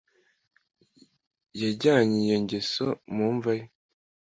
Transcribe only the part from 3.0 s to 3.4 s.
mu